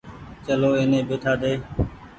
[0.45, 1.53] چلو ايني ٻيٺآ ۮي۔